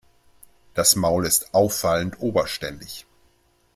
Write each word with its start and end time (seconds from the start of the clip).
Das 0.73 0.95
Maul 0.95 1.27
ist 1.27 1.53
auffallend 1.53 2.19
oberständig. 2.21 3.05